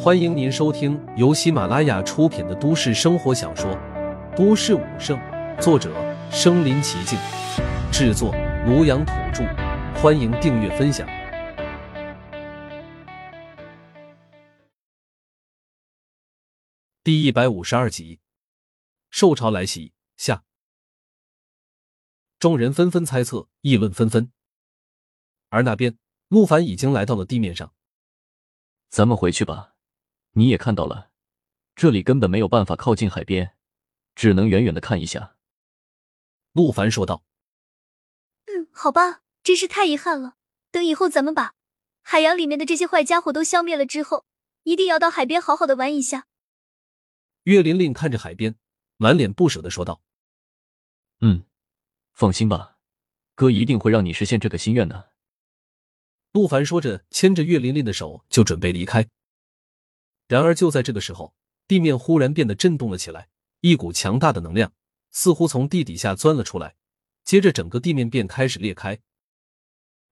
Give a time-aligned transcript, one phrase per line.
[0.00, 3.70] 欢迎您收听由喜马拉雅出品的都市生活小说
[4.36, 5.18] 《都市武圣》，
[5.60, 5.92] 作者：
[6.30, 7.18] 身临其境，
[7.92, 8.32] 制作：
[8.66, 9.44] 庐阳土著。
[10.00, 11.06] 欢迎订阅分享。
[17.02, 18.20] 第一百五十二集，
[19.10, 20.44] 兽潮来袭下，
[22.38, 24.30] 众人纷纷猜测，议论纷纷。
[25.48, 25.98] 而那边，
[26.28, 27.72] 陆凡已经来到了地面上。
[28.88, 29.74] 咱们回去吧。
[30.32, 31.10] 你也看到了，
[31.74, 33.56] 这里根本没有办法靠近海边，
[34.14, 35.36] 只能远远的看一下。
[36.52, 37.24] 陆凡说道
[38.46, 40.36] ：“嗯，好吧，真是太遗憾了。
[40.70, 41.54] 等以后咱们把
[42.02, 44.26] 海洋里面的这些坏家伙都消灭了之后，
[44.64, 46.26] 一定要到海边好好的玩一下。”
[47.44, 48.56] 岳琳琳看着海边，
[48.96, 50.02] 满脸不舍的说道
[51.20, 51.44] ：“嗯，
[52.12, 52.78] 放心吧，
[53.34, 55.12] 哥一定会让你实现这个心愿的。”
[56.32, 59.08] 陆凡说着，牵着岳琳琳的手就准备离开。
[60.26, 61.34] 然而就在这个时候，
[61.66, 63.28] 地面忽然变得震动了起来，
[63.60, 64.72] 一股强大的能量
[65.10, 66.76] 似乎从地底下钻了出来，
[67.24, 68.98] 接着整个地面便开始裂开。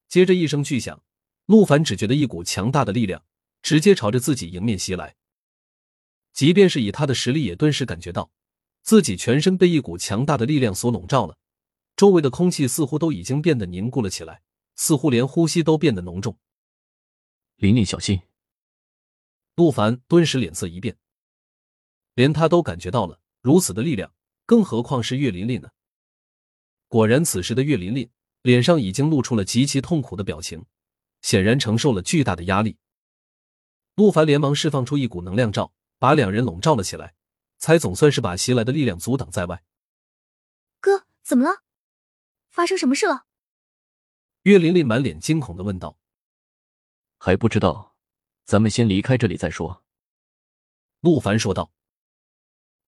[0.08, 1.02] 接着一声巨响，
[1.44, 3.22] 陆凡只觉得一股强大的力量
[3.60, 5.14] 直接朝着自己迎面袭来。
[6.32, 8.30] 即便是以他的实力，也顿时感觉到
[8.82, 11.36] 自己全身被一股强大的力量所笼罩了，
[11.94, 14.42] 周围的空气似乎都已经变得凝固了起来，
[14.76, 16.38] 似乎连呼吸都变得浓重。
[17.56, 18.20] 琳琳，小心！
[19.54, 20.96] 陆凡顿时脸色一变，
[22.14, 24.12] 连他都感觉到了如此的力量，
[24.44, 25.70] 更何况是岳琳琳呢？
[26.88, 28.10] 果然，此时的岳琳琳
[28.42, 30.66] 脸上已经露出了极其痛苦的表情，
[31.22, 32.76] 显然承受了巨大的压力。
[33.94, 37.14] 陆凡连忙释放出一股能量罩，把两人笼罩了起来，
[37.58, 39.64] 才总算是把袭来的力量阻挡在外。
[40.80, 41.62] 哥，怎么了？
[42.50, 43.25] 发生什么事了？
[44.46, 45.98] 岳琳琳满脸惊恐的问道。
[47.18, 47.96] 还不知道。
[48.44, 49.82] 咱们先离开这里再说。”
[51.02, 51.72] 陆凡说道。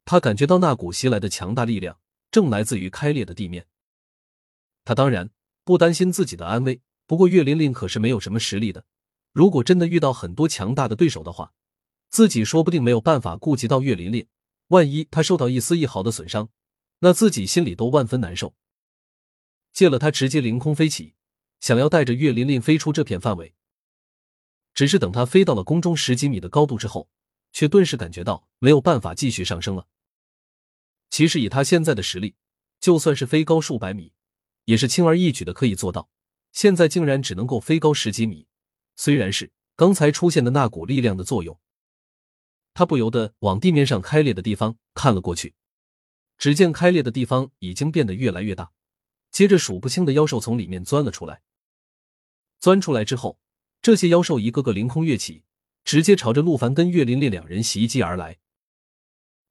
[0.05, 1.98] 他感觉到那股袭来的强大力量
[2.31, 3.66] 正来自于开裂的地面。
[4.84, 5.31] 他当然
[5.65, 8.87] 不担心自己的安危，不过岳琳琳可是没有什么实力的。
[9.33, 11.53] 如果真的遇到很多强大的对手的话，
[12.09, 14.28] 自己说不定没有办法顾及到岳琳琳。
[14.69, 16.50] 万一他受到一丝一毫的损伤，
[17.00, 18.54] 那自己心里都万分难受。
[19.72, 21.15] 借了他直接凌空飞起，
[21.61, 23.55] 想要带着岳琳琳飞出这片范围。
[24.75, 27.09] 只是等他飞到了空中十几米的高度之后，
[27.53, 29.87] 却顿时感觉到没有办法继续上升了。
[31.11, 32.37] 其实以他现在的实力，
[32.79, 34.13] 就算是飞高数百米，
[34.67, 36.09] 也是轻而易举的可以做到。
[36.53, 38.47] 现在竟然只能够飞高十几米，
[38.95, 41.59] 虽然是刚才出现的那股力量的作用，
[42.73, 45.55] 他不由得往地面上开裂的地方看了过去。
[46.37, 48.71] 只见开裂的地方已经变得越来越大，
[49.33, 51.43] 接着数不清的妖兽从里面钻了出来。
[52.61, 53.39] 钻出来之后。
[53.81, 55.45] 这些妖兽一个个凌空跃起，
[55.85, 58.39] 直接朝着陆凡跟岳林烈两人袭击而来。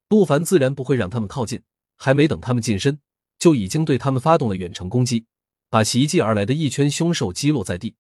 [0.10, 1.64] 陆凡自然不会让他们靠近，
[1.96, 3.00] 还没等他们近身，
[3.40, 5.26] 就已经对他们发动了远程攻击，
[5.70, 7.96] 把袭击而来的一圈凶兽击落在地。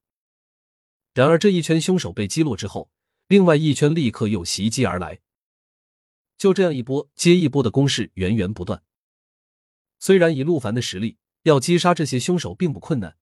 [1.13, 2.91] 然而这一圈凶手被击落之后，
[3.29, 5.19] 另外一圈立刻又袭击而来。
[6.38, 8.84] 就这样一波接一波的攻势源源不断。
[9.97, 13.18] 虽然以陆凡的实力要击杀这些凶手并不困难，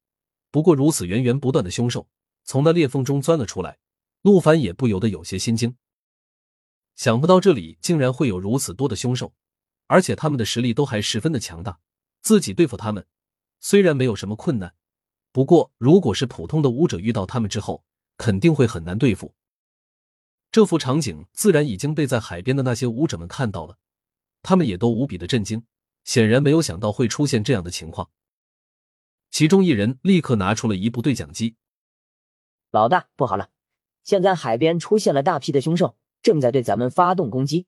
[0.56, 2.08] 不过如此源源不断的凶兽。
[2.46, 3.78] 从那裂缝中钻了出来，
[4.22, 5.76] 陆凡也不由得有些心惊。
[6.96, 9.34] 想不到这里竟然会有如此多的凶兽，
[9.88, 11.82] 而且他们的实力都还十分的强大。
[12.22, 13.06] 自己对付他们
[13.60, 14.74] 虽然没有什么困难，
[15.34, 17.84] 不过如果是普通的武者遇到他们之后，
[18.16, 19.36] 肯定会很难对付。
[20.54, 23.78] 这幅场景自然已经被在海边的那些武者们看到了，
[24.42, 25.66] 他们也都无比的震惊，
[26.06, 28.10] 显然没有想到会出现这样的情况。
[29.36, 31.58] 其中一人立刻拿出了一部对讲机。
[32.72, 33.50] 老大，不好了！
[34.02, 37.68] 现在海边出现了大批的凶兽，正在对咱们发动攻击。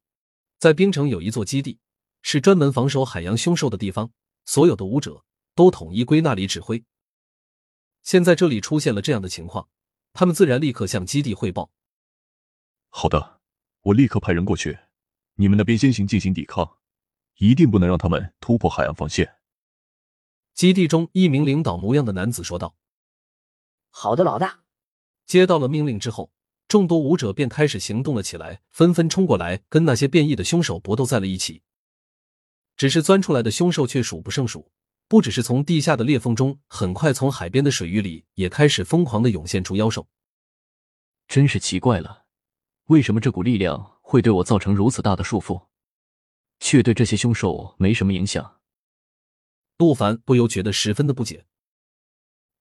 [0.59, 1.79] 在冰城有一座基地，
[2.21, 4.13] 是专门防守海洋凶兽的地方，
[4.45, 6.81] 所有的武者都统一归那里指挥。
[8.01, 9.67] 现在这里出现了这样的情况，
[10.13, 11.69] 他们自然立刻向基地汇报。
[12.87, 13.41] 好的，
[13.81, 14.79] 我立刻派人过去。
[15.35, 16.77] 你们那边先行进行抵抗，
[17.39, 19.36] 一定不能让他们突破海洋防线。
[20.57, 22.75] 基地中一名领导模样的男子说道
[23.93, 24.61] ：“好的，老大。”
[25.27, 26.31] 接到了命令之后，
[26.67, 31.61] 众多武者便开始行动了起来，纷纷冲过来跟那些变异的凶手搏斗在了一起。
[32.75, 34.71] 只是钻出来的凶兽却数不胜数，
[35.07, 40.07] 不只是从地下的裂缝中，很快从海边的水域里也开始疯狂的涌现出妖兽。
[41.27, 42.25] 真是奇怪了，
[42.85, 45.67] 为什么这股力量会对我造成如此大的束缚，
[46.59, 48.55] 却对这些凶兽没什么影响？
[49.77, 51.45] 陆凡不由觉得十分的不解。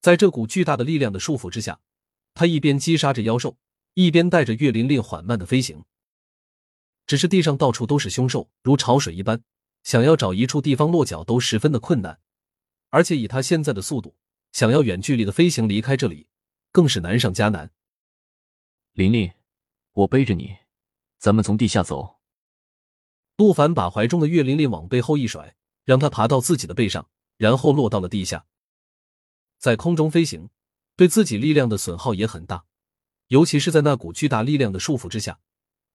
[0.00, 1.80] 在这股巨大的力量的束缚之下。
[2.38, 3.56] 他一边击杀着妖兽，
[3.94, 5.86] 一边带着岳琳琳缓慢的飞行。
[7.06, 9.42] 只是地上到处都是凶兽，如潮水一般，
[9.82, 12.20] 想要找一处地方落脚都十分的困难。
[12.90, 14.18] 而且以他现在的速度，
[14.52, 16.28] 想要远距离的飞行离开这里，
[16.72, 17.72] 更是难上加难。
[18.92, 19.32] 琳琳，
[19.92, 20.58] 我背着你，
[21.18, 22.18] 咱们从地下走。
[23.38, 25.56] 陆凡把怀中的岳琳琳往背后一甩，
[25.87, 28.44] 让他爬到自己的背上，然后落到了地下。
[29.56, 30.50] 在空中飞行，
[30.97, 32.65] 对自己力量的损耗也很大，
[33.29, 35.38] 尤其是在那股巨大力量的束缚之下，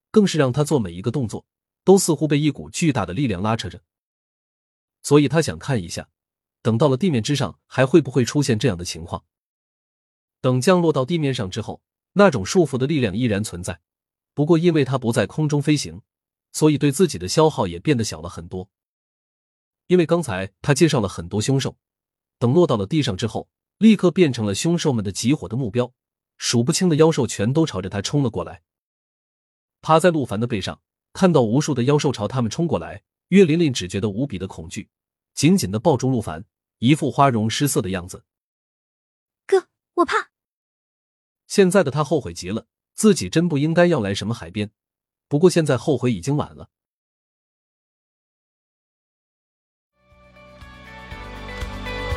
[0.09, 1.45] 更是让他做每一个动作
[1.83, 3.83] 都似乎被一股巨大的力量拉扯着。
[5.03, 6.09] 所以他想看一下，
[6.61, 9.25] 等到了地面之上，还会不会出现这样的情况。
[10.39, 11.83] 等降落到地面上之后，
[12.13, 13.81] 那种束缚的力量依然存在，
[14.33, 16.01] 不过因为他不在空中飞行。
[16.53, 18.69] 所以对自己的消耗也变得小了很多，
[19.91, 21.75] 因为刚才他介绍了很多凶兽，
[22.39, 25.91] 等落到了地上之后，立刻变成了凶兽们的集火的目标，
[26.37, 28.63] 数不清的妖兽全都朝着他冲了过来。
[29.81, 34.89] 趴在陆凡的背上，看到无数的妖兽朝他们冲过来，岳琳琳只觉得无比的恐惧，
[35.33, 36.45] 紧紧的抱住陆凡，
[36.77, 38.23] 一副花容失色的样子。
[39.45, 40.29] 哥，我怕。
[41.47, 44.71] 现在的他后悔极了，自己真不应该要来什么海边。
[45.27, 46.69] 不过现在后悔已经晚了。